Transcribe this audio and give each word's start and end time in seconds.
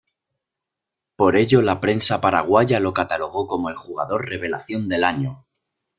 Por 1.15 1.35
ello, 1.35 1.61
la 1.61 1.79
prensa 1.79 2.19
paraguaya 2.19 2.79
lo 2.79 2.91
catalogó 2.91 3.47
como 3.47 3.69
el 3.69 3.75
jugador 3.75 4.27
revelación 4.27 4.89
del 4.89 5.03
año. 5.03 5.45